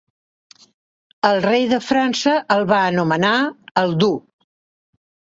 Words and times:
El 1.27 1.35
rei 1.43 1.67
de 1.73 1.77
França 1.87 2.33
el 2.55 2.65
va 2.71 2.79
anomenar 2.93 3.33
"el 3.83 3.93
Dur". 4.05 4.09